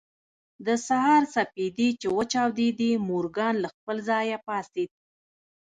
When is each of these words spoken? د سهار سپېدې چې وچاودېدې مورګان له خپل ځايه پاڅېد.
د 0.65 0.67
سهار 0.87 1.23
سپېدې 1.35 1.89
چې 2.01 2.07
وچاودېدې 2.17 2.91
مورګان 3.07 3.55
له 3.63 3.69
خپل 3.75 3.97
ځايه 4.09 4.37
پاڅېد. 4.47 4.91